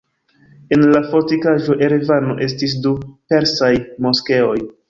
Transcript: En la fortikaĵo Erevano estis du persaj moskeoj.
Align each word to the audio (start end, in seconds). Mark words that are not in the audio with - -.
En 0.77 0.85
la 0.95 1.01
fortikaĵo 1.11 1.77
Erevano 1.89 2.39
estis 2.49 2.75
du 2.87 2.97
persaj 3.35 3.73
moskeoj. 4.09 4.61